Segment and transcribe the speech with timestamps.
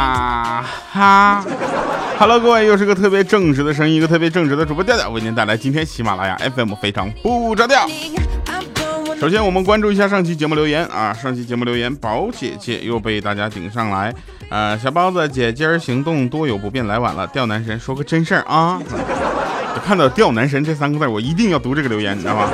[0.00, 1.44] 啊哈
[2.18, 7.86] ，Hello，各位，又是个特别正直的声音，一个特别正直的主播调调，为您带来今天喜马拉雅 FM 非常不着调。
[9.20, 14.14] 首先，我们关注一下上期节目留言啊，上期节目留言，宝姐姐又被大家顶上来。
[14.48, 17.26] 呃，小包子姐今儿行动多有不便，来晚了。
[17.26, 18.80] 吊男神说个真事儿啊，
[19.84, 22.48] 看到吊男神这三个字，我一定要读这个留言，你知道吗？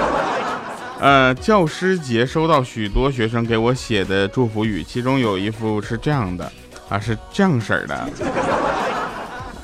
[0.98, 6.50] 呃，教师节收到许多学生给我写的祝福语，其中有一幅是这样的，
[6.88, 8.08] 啊，是这样式儿的。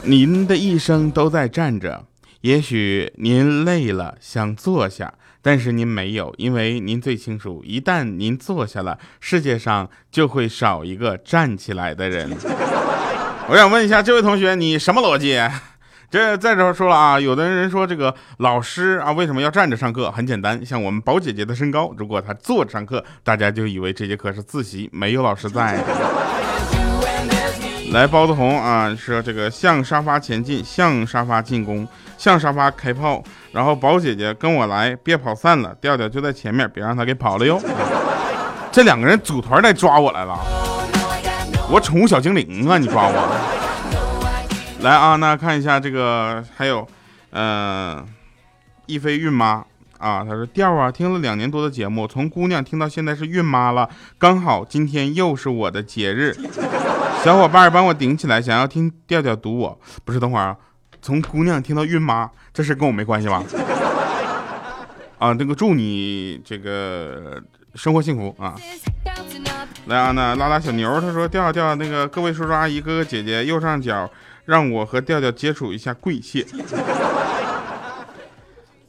[0.02, 2.04] 您的一生都在站着，
[2.40, 12.28] 也许您累了想坐下，但是您没有，因为您最清楚，一旦您坐下了，世界上就会少一个站起来的人。
[13.48, 15.40] 我想问一下这位同学，你什么逻辑？
[16.10, 20.10] 这再者说了啊，有的人说这个老师啊为什么要站着上课？
[20.10, 25.82] 很简单，像我们宝姐姐的身高，如果她坐着上课，大家就以为这节课是自习，没有老师在。
[27.92, 33.22] 来，包子红啊，说这个向沙发前进，向沙发进攻，向沙发开炮。
[33.52, 37.60] 然后宝姐姐跟我来，别跑散了，调调就在前面，别让他给跑了哟。
[38.72, 40.38] 这两个人组团来抓我来了，
[41.70, 44.80] 我宠物小精灵啊，你抓我。
[44.80, 46.88] 来啊，那看一下这个，还有，
[47.32, 48.02] 嗯，
[48.86, 49.62] 一飞孕妈
[50.02, 56.36] 啊，他说调啊，听了两年多的节目，从姑娘听到现在是孕妈了，刚好今天又是我的节日，
[57.22, 60.56] 小伙伴帮我顶起来，想要听调调读我，不是，等会儿啊，
[61.00, 63.44] 从姑娘听到孕妈，这事跟我没关系吧？
[65.18, 67.40] 啊，这个祝你这个
[67.76, 68.56] 生活幸福啊！
[69.86, 74.10] 来啊，那拉拉小牛，他说调调那个各位叔叔阿姨哥哥姐姐右上角。
[74.44, 76.44] 让我和调调接触一下，跪谢。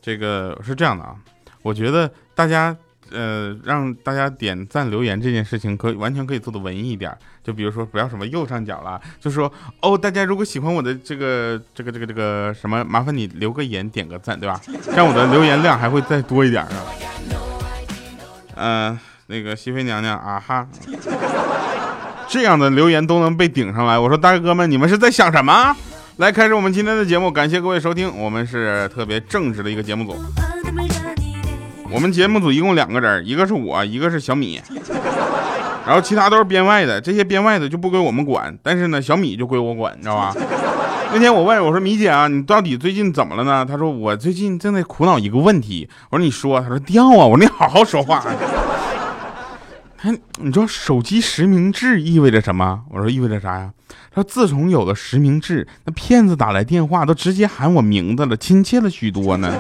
[0.04, 1.16] 这个是这样的啊，
[1.62, 2.76] 我觉得大家
[3.10, 7.18] 呃让大家点赞留言这件事情，可以完全可以做的文艺一点。
[7.42, 9.52] 就比如说不要什么右上角了，就说
[9.82, 14.60] 哦，大家如果喜欢我的这个这个这个这个什么，麻烦你留个言，点个赞，对吧？
[14.84, 16.70] 这样我的留言量还会再多一点啊。
[18.56, 20.68] 嗯，那个熹妃娘娘啊哈。
[22.28, 25.76] 这样的留言都能被顶上来，我说大哥们，你们是在想什么？
[26.18, 30.16] 来开始我们今天的节目，感谢各位收听，我们是特别正直的一个节目组。
[31.90, 34.62] 我们节目组一共两个人，一个是我，一个是小米，
[35.88, 40.36] 然后其他都是编外的，这些编外的就不归我们管，但是呢，小米就归我管，你知道吧？
[41.14, 43.66] 那天我问我说米姐啊，你到底最近怎么了呢？
[43.66, 45.90] 她说我最近正在苦恼一个问题。
[46.12, 47.26] 我说你说，她说掉啊。
[47.26, 48.24] 我说你好好说话。
[50.04, 52.82] 哎，你知道手机实名制意味着什么？
[52.92, 53.72] 我说意味着啥呀？
[54.16, 59.52] 他说自从有了实名制，那骗子打来电话都直接喊我名字了，亲切了许多呢。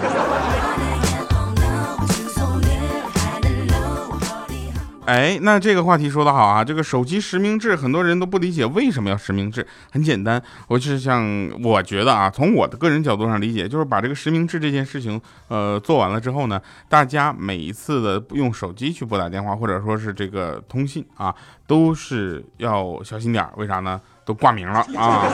[5.05, 6.63] 哎，那这个话题说的好啊！
[6.63, 9.65] 这个手机实名制，很多人都不理解为什么要实名制。
[9.91, 21.35] 很简单，我就是想，我觉得啊，从我的个人角度上理解，就是把这个实名制这件事情，呃，做完了之后呢，大家每一次的用手机去拨打电话，或者说是这个通信啊，
[21.67, 23.45] 都是要小心点。
[23.57, 23.99] 为啥呢？
[24.25, 25.27] 都挂名了 啊。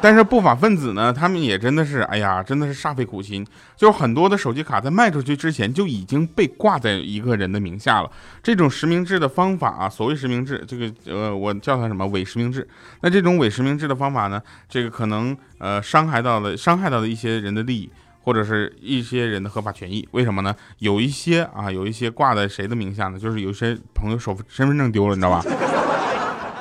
[0.00, 3.44] 但是不法分子呢，他们也真的是，哎呀，真的是煞费苦心。
[3.76, 8.08] 就是很多的手机卡在卖出去之前就已经被挂在一个人的名下了。
[8.40, 12.68] 这种实名制的方法啊，所谓实名制，这个呃，我叫它什么伪实名制。
[13.00, 17.90] 那这种伪实名制的方法呢，这个可能呃伤害到了伤害到了一些人的利益，
[18.22, 20.06] 或者是一些人的合法权益。
[20.12, 20.54] 为什么呢？
[20.78, 23.18] 有一些啊，有一些挂在谁的名下呢？
[23.18, 25.44] 就是有些朋友手身份证丢了，你知道吧？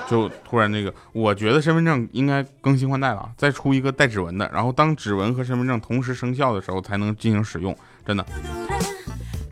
[0.08, 8.26] 就突然那个，我觉得身份证应该更新换代了，再出一个带指纹的，然后当指纹和身份证同时生效的时候才能进行使用，真的。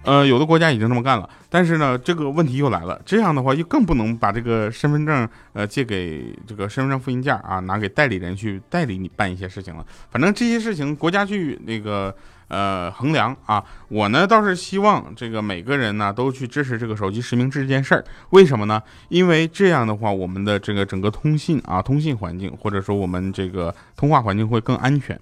[0.05, 9.85] 呃，有的国家已经这么干了，但是呢，这个问题又来了，这样的话又更不能把这个身份证呃借给这个身份证复印件啊，拿给代理人去代理你办一些事情了。
[10.11, 12.15] 反正这些事情国家去那个。
[12.47, 18.05] 呃，衡量啊，我呢倒是希望这个每个人呢都去支持这个手机实名制这件事儿。
[18.29, 18.79] 为什么呢？
[19.09, 25.19] 因为这样的话，我们的这个整个通信啊，通信环境或者说我们这个通话环境会更安全。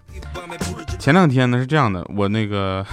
[1.00, 2.86] 前两天呢是这样的，我那个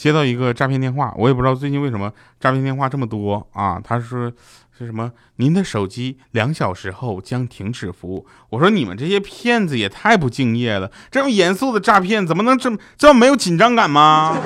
[0.00, 2.10] 接到一个诈骗电话，我也不知道最近为什么
[2.40, 3.78] 诈骗电话这么多啊。
[3.84, 4.32] 他说。
[4.78, 5.12] 是什么？
[5.36, 8.26] 您的手机两小时后将停止服务。
[8.48, 10.90] 我说你们这些骗子也太不敬业了！
[11.10, 14.38] 这 么严肃的诈骗，怎么能这么这么没有紧张感吗？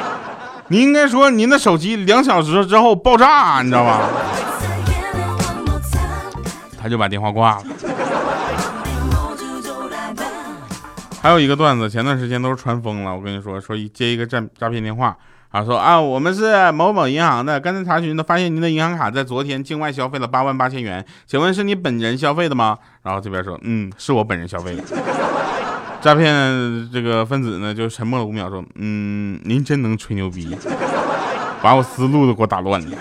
[0.68, 4.06] 你应该说您的手机两小时之后爆炸，你知道吧？
[6.78, 7.64] 他就把电话挂了。
[11.22, 13.14] 还有一个段子，前段时间都是传疯了。
[13.14, 15.14] 我跟你说，说一接一个诈诈骗电话。
[15.50, 22.78] 啊，说啊，我们是某某银行的，刚才查询的发现您的银行卡在昨天境外消费了八万八千元，请问是你本人消费的吗？
[23.02, 24.82] 然后这边说，嗯，是我本人消费的。
[26.00, 30.56] 诈骗这个分子呢就沉默了五秒，说，嗯，您真能吹牛逼，
[31.60, 32.96] 把我思路都给我打乱了。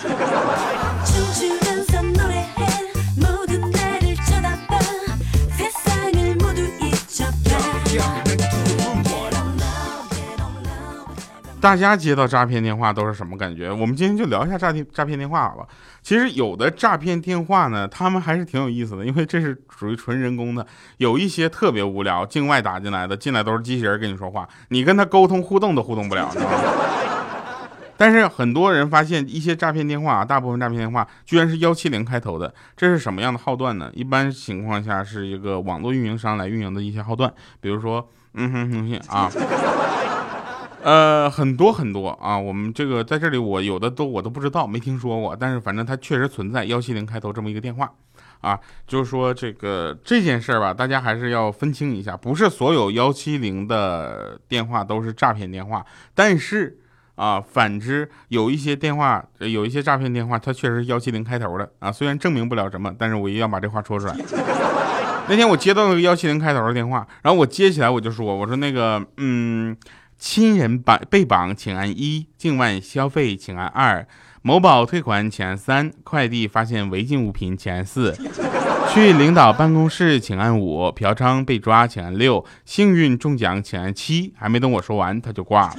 [11.61, 13.69] 大家接到诈骗电话都是什么感觉？
[13.69, 15.67] 我们今天就聊一下诈骗诈骗电话好了。
[16.01, 20.65] 其实有的诈骗电话呢，他们还是挺有意思的，因为这是属于纯人工的。
[20.97, 26.31] 有一些特别无聊，境外打进来的，进来都是机器人跟你说话，你跟他沟通互动都互动不了，
[27.97, 33.91] 但是很多人发现一些诈骗电话啊，大部分诈骗电话居然是幺七零开头的，这是什么样的号段呢？
[33.93, 39.29] 一般情况下是一个网络运营商来运营的一些号段，比如说，嗯哼哼哼啊。
[40.81, 47.91] 呃，很多很多啊，我们这个在这里，我有的都我都不知道，没听说过，但是反正它确实存在幺七零开头这么一个电话，
[48.39, 55.85] 啊，就是说这个这件事儿吧，大家还是要分清一下，不是所有幺七零的电话都是诈骗电话，
[56.15, 56.79] 但是
[57.15, 64.15] 啊，反之有一些电话，有一些诈骗电话，它确实是幺七零开头的啊，虽然证明不了什么，但是我一定要把这话说出来。
[65.27, 69.75] 那天我接到那个幺七零开头的电话，然后我接起来我就说，我说那个，嗯。
[70.19, 74.05] 亲人绑被绑，请按一；境外消费，请按二；
[74.41, 78.13] 某宝退款，请按三；快递发现违禁物品，请按四；
[78.93, 84.33] 去领导办公室，请按五；嫖娼被抓，请按六；幸运中奖，请按七。
[84.37, 85.75] 还没等我说完，他就挂了。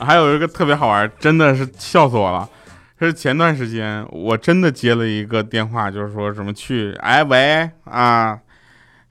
[0.00, 2.50] 还有一个特别好玩，真的是笑死我了。
[3.00, 8.38] 是前段时间我真的接了一个电话，就是说什么去，哎喂啊，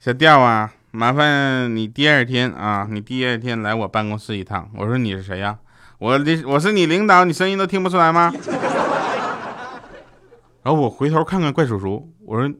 [0.00, 4.70] 小调啊，麻烦你第二天啊，你第二天来我办公室一趟。
[4.76, 5.58] 我说你是谁呀？
[5.98, 8.32] 我的我是你领导，你声音都听不出来吗？
[10.64, 12.50] 然后我回头看看怪叔叔，我说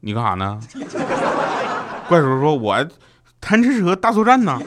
[0.00, 0.58] 你干啥呢？
[2.08, 2.86] 怪叔叔说我
[3.40, 4.60] 贪吃蛇大作战呢。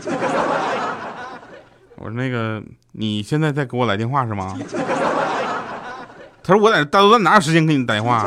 [1.97, 4.57] 我说那个你现在在给我来电话是吗？
[6.47, 8.25] 他说：“我在大作战哪有时间给你打电话？”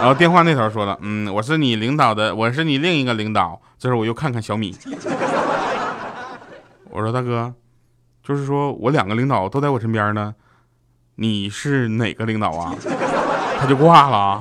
[0.00, 4.74] 然后电话那头说了：“嗯，我是你领导的，我是你另一个领导。”这时候我又看看小米，
[6.88, 7.52] 我说：“大哥，
[8.22, 10.34] 就是说我两个领导都在我身边呢，
[11.16, 12.74] 你是哪个领导啊？”
[13.60, 14.40] 他就挂了。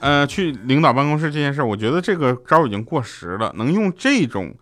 [0.00, 4.54] 呃，去领导办公室这件事，我觉得这个招已经过时了，能用这种。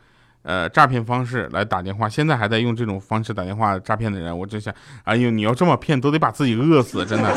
[0.46, 4.72] 呃，诈骗方式来打电话，现在还在用这种方式打电话诈骗的人，我就想，
[5.02, 7.28] 哎呦，你要这么骗，都得把自己饿死，真的。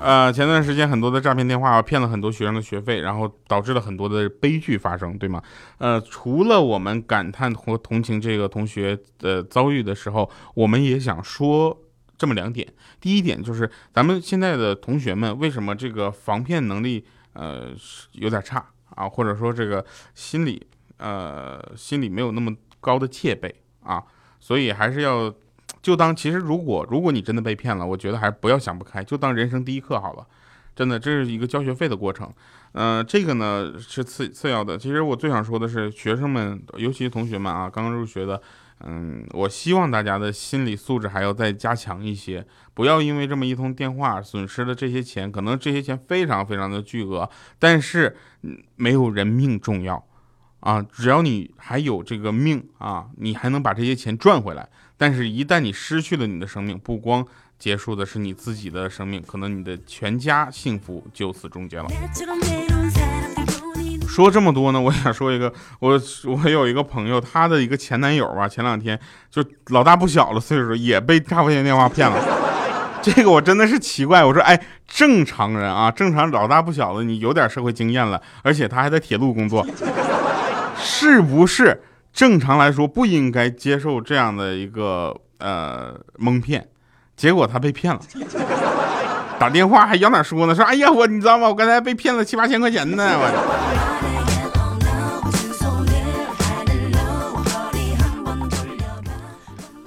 [0.00, 5.42] 呃，前段时间很多的诈骗电话骗了很多学生的学费，然后导致了很多的悲剧发生，对吗？
[5.78, 11.76] 呃，除了我们感叹和同情这个同学的遭遇的时候，我们也想说
[12.16, 12.68] 这么两点。
[13.00, 17.04] 第一点就是，咱们现在的同学们为什么这个防骗能力？
[17.34, 17.68] 呃，
[18.12, 18.64] 有点差
[18.94, 19.84] 啊，或者说这个
[20.14, 20.66] 心理，
[20.96, 24.02] 呃，心理没有那么高的戒备啊，
[24.40, 25.32] 所以还是要
[25.82, 30.26] 就当其实如果如果你真的被骗了，我觉得还是不要想不开，就当人生第一课好了，
[30.74, 32.32] 真的这是一个交学费的过程。
[32.72, 34.76] 嗯，这个呢是次次要的。
[34.76, 38.40] 其实我最想说的是，学生们，尤其同学们啊，刚刚入学的。
[38.86, 48.14] 嗯，我希望大家的心理素质还要再加强一些，不要因为这么一通电话损失了这些钱，可能这些钱非常非常的巨额，但是
[48.76, 50.06] 没有人命重要
[50.60, 50.82] 啊！
[50.82, 54.68] 只要你还有这个命啊，你还能把这些钱赚回来。
[54.96, 57.26] 但是，一旦你失去了你的生命，不光
[57.58, 61.86] 结束的是你自己的生命，可能你的全家幸福就此终结了。
[64.14, 68.96] 说这么多呢，我想说一个， 我我有一个朋友，他的一个前男友吧，前两天
[69.28, 72.16] 就老大不小了，岁数也被诈骗电话骗了。
[73.02, 74.56] 这个我真的是奇怪，我说哎，
[74.86, 79.66] 正常人啊，正常老大不小的，你有点社会经验了，而且他还在铁路工作，
[80.78, 86.68] 是不是正常来说不应该接受这样的一个呃蒙骗？
[87.16, 88.00] 结果他被骗了，
[89.40, 90.54] 打电话还咬哪说呢？
[90.54, 91.48] 说哎呀，我你知道吗？
[91.48, 93.93] 我刚才被骗了七八千块钱呢，我。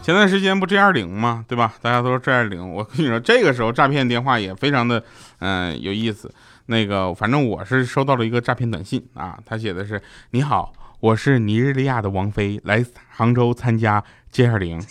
[0.07, 1.43] 前段时间不 G 二零吗？
[1.49, 1.73] 对吧？
[1.81, 2.65] 大家都说 G 二零。
[2.71, 5.03] 我跟你说，这个时候诈骗电话也非常的，
[5.39, 6.33] 嗯，有意思。
[6.67, 10.71] 那个，反正我是收到了一个诈骗短信啊，他写的是：你好，
[11.01, 14.81] 我是尼日利亚的王菲，来杭州参加 G 二零，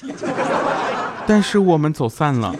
[1.26, 2.54] 但是我们走散了。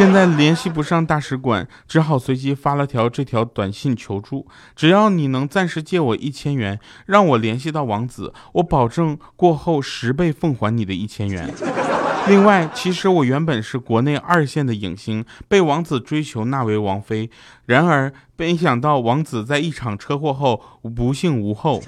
[0.00, 4.46] 现在联系不上大使馆，只好随机发了条这条短信求助。
[4.74, 11.52] 只要你能暂时借我一千元，让我联系到王子，我保证过后十倍奉还你的一千元。
[12.26, 17.28] 另外，其实我原本是国内二线的影星，被王子追求纳为王妃。
[17.66, 20.62] 然而，没想到王子在一场车祸后
[20.96, 21.82] 不幸无后。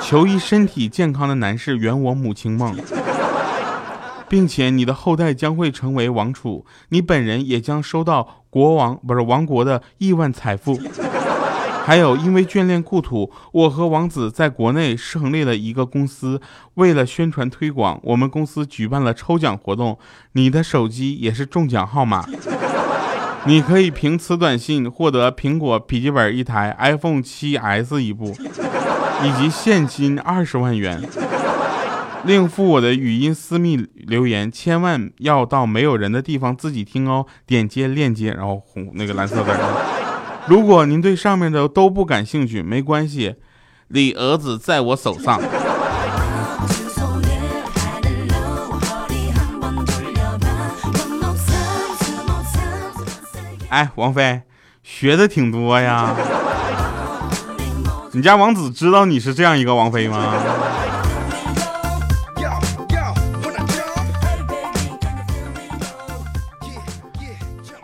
[0.00, 2.76] 求一身体健康的男士圆我母亲梦，
[4.30, 10.78] 并且你的后代将会成为王储，你本人也将收到国王不是王国的亿万财富。
[11.84, 16.40] 还有，因为眷恋故土，我和王子在国内成立了一个公司。
[16.74, 19.98] 为了宣传推广，我们公司举办了抽奖活动，
[20.34, 22.24] 你的手机也是中奖号码。
[23.46, 28.32] 你可以凭此短信获得苹果笔记本一台、iPhone 7s 一部，
[29.24, 31.02] 以及现金二十万元。
[32.24, 37.26] 另附我的语音私密留言，千万要到没有人的地方自己听哦。
[37.46, 39.58] 点击链接，然后红那个蓝色的。
[40.46, 43.36] 如果您对上面的都不感兴趣，没关系，
[43.88, 45.40] 你儿子在我手上。
[53.70, 54.42] 哎，王菲，
[54.82, 56.14] 学的挺多呀。
[58.12, 60.34] 你家王子知道你是这样一个王菲吗？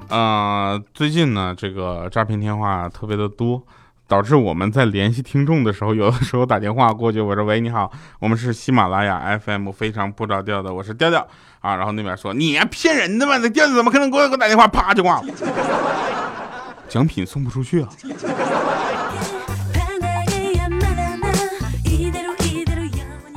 [0.08, 3.62] 呃，最近呢，这个诈骗电话特别的多，
[4.06, 11.26] 导致我们在联系听众的时候，有的时候打电话过去，我说喂，你好，我们是喜马拉雅 FM，非常不着调的，我是调调
[11.60, 13.36] 啊，然后那边说你骗人的嘛？
[13.38, 14.66] 那调调怎么可能给我给我打电话？
[14.68, 15.26] 啪就挂了，
[16.88, 17.88] 奖品送不出去啊。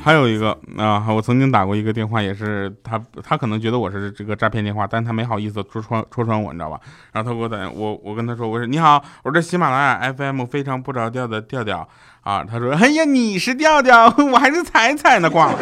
[0.01, 6.79] 还有一个啊，我曾经打过一个电话，也是他，他可能觉得我是这个诈骗电话，但他没好意思戳穿戳穿我，你知道吧？
[7.11, 11.87] 然后他给我打，我我跟他说，我说你好，我这喜马拉雅 FM 非常不着调的调调
[12.21, 15.59] 啊，他说，哎呀，你是调调， 我还是彩彩呢，挂了。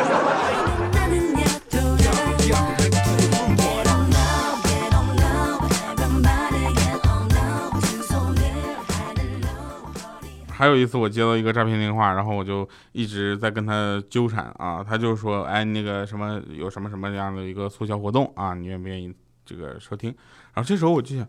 [10.57, 19.13] 还有一次，我接到一个诈骗电话，然后我就一直在跟他纠缠啊，他就说，哎，那个什么有什么什么样的一个促销活动啊，你愿不愿意
[19.45, 20.09] 这个收听？
[20.55, 21.27] 然后这时候我就想，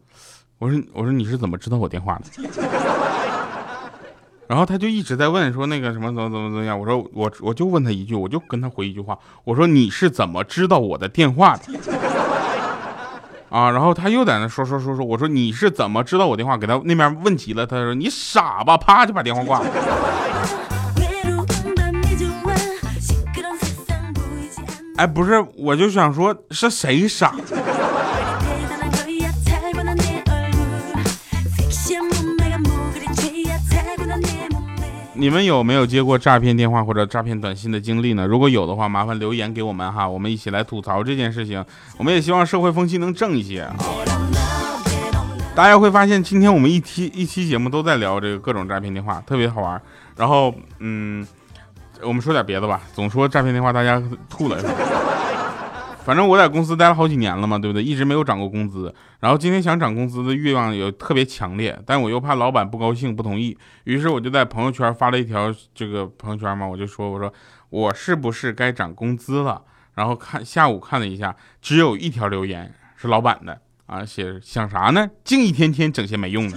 [0.59, 2.25] 我说我说你是怎么知道我电话的？
[4.47, 6.81] 然后他就一直在问说那个什么怎么怎么怎么样？
[6.81, 11.65] 我说我我就问他一句，我就跟他回一句话，我说你是怎么知道我的电话的？
[13.51, 16.57] 啊，然后他又在那说说说说，我说你是怎么知道我电话？
[16.57, 19.67] 给他那边问急了，他说你傻吧，啪就把电话挂了。
[24.97, 27.35] 哎，不是，我就想说，是谁傻？
[35.19, 38.25] 你们有没有接过诈骗电话或者诈骗短信的经历呢？
[38.25, 41.65] 如果有的话，麻烦留言给我们哈，我们一起来吐槽这件事情。
[41.97, 43.75] 我们也希望社会风气能正一些啊。
[45.57, 49.83] 大家会发现，今天我们一期一期节目都在聊这个各种诈骗电话，特别好玩。
[50.15, 51.27] 然后，嗯，
[52.01, 52.81] 我们说点别的吧。
[52.95, 54.57] 总说诈骗电话，大家吐了。
[56.09, 57.85] 反正我在公司待了好几年了嘛，对不对？
[57.85, 67.31] 一直没有涨过工资，然后今天想涨工资的欲望也特别强烈，但我又怕老板不高兴不同意，于是我就在朋友圈发了一条这个朋友圈嘛，我就说我说
[67.69, 69.61] 我是不是该涨工资了？
[69.97, 75.11] 然后看下午看了一下，只有一条留言是老板的啊，写想啥呢？
[75.23, 76.57] 净一天天整些没用的。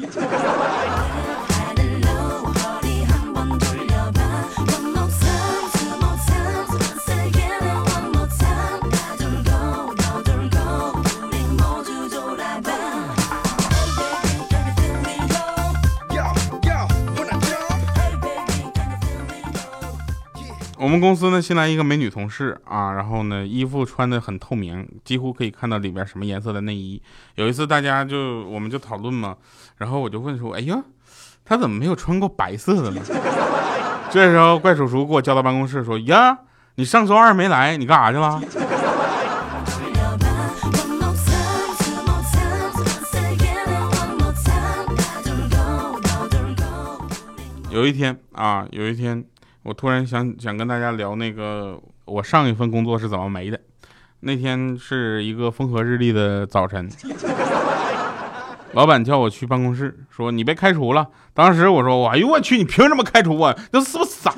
[20.92, 27.02] 我们公司呢新来一个美女同事啊，然后呢衣服穿的很透明，几乎可以看到里边什么颜色的内衣。
[27.36, 29.38] 有一次大家就我们就讨论嘛，
[29.78, 30.84] 然后我就问说，哎呀，
[31.46, 33.02] 她怎么没有穿过白色的呢？
[34.12, 36.38] 这时候怪叔叔给我叫到办公室说，呀，
[36.76, 38.42] 你上周二没来，你干啥去了？
[47.70, 49.24] 有一天啊，有一天。
[49.64, 53.60] 我突然想想跟大家聊那个我上一份工作是怎么没的。
[54.22, 56.90] 那天是一个风和日丽的早晨，
[58.74, 61.08] 老板叫我去办公室，说你被开除了。
[61.34, 63.54] 当时我说，哎呦我去，你凭什么开除我？
[63.72, 64.34] 这是不是傻？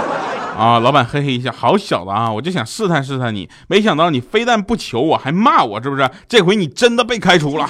[0.56, 6.10] 啊，老板嘿嘿一笑，好小子啊，我就想试探试探你，没想到你非但不求我，还骂我，是不是？
[6.28, 7.68] 这回你真的被开除了。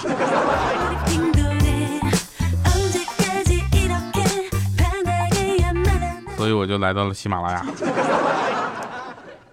[6.42, 7.64] 所以我就来到了喜马拉雅。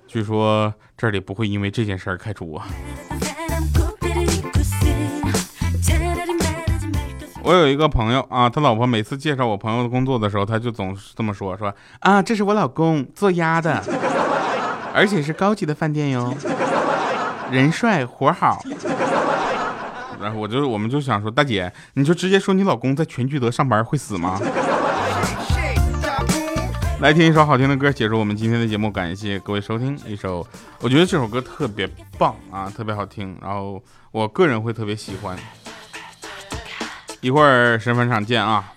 [0.08, 2.60] 据说这里不会因为这件事儿开除我。
[7.44, 13.84] 我有一个朋友啊，他老婆每次介绍我朋友的工作的时候，他就总是这么说：说啊，这是我老公做鸭的，
[14.92, 16.36] 而且是高级的饭店哟，
[17.52, 18.64] 人帅活好。
[20.20, 24.40] 然后我就我们就想说，大姐，你就直接说你老公在全聚德上班会死吗？
[27.00, 28.92] 来听一首好听的歌，结束我们今天的节目。
[28.92, 30.46] 感谢各位收听一首，
[30.82, 35.38] 我觉得这首歌特别棒啊，特别好听，然后我个人会特别喜欢。
[37.22, 38.74] 一会儿神返场见啊！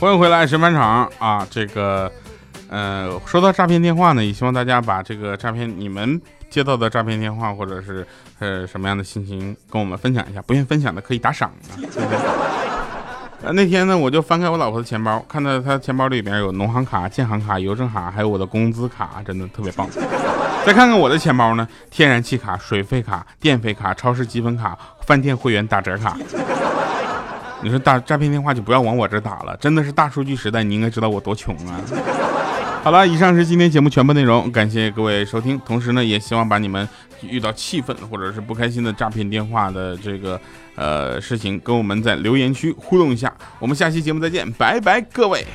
[0.00, 1.46] 欢迎回来，神返场啊！
[1.50, 2.10] 这个，
[2.70, 8.06] 呃，说到诈骗电话呢，也希望大家把这个诈骗你们接到的诈骗电话或者是
[8.38, 10.40] 呃什么样的心情跟我们分享一下。
[10.40, 11.76] 不愿意分享的可以打赏啊。
[13.42, 19.86] 呃， 那天呢，我就翻开我老婆的钱包，看到她钱包里边有农行卡、建行卡、邮政卡，还有我的工资卡，真的特别棒。
[20.64, 26.16] 再看看我的钱包呢，天然气卡、水费卡、电费卡、超市积分卡、饭店会员打折卡。
[27.62, 31.80] 你说大诈骗电话就不要往我这打了，真的是大数据时代，你应该知道我多穷啊。
[32.82, 35.60] 好了，以上是今天节目全部内容，感谢各位收听。
[35.66, 36.88] 同时呢，也希望把你们
[37.22, 40.40] 遇到气愤或者是不开心的诈骗电话的这个
[40.76, 43.30] 呃事情，跟我们在留言区互动一下。
[43.58, 45.46] 我们下期节目再见，拜拜，各位。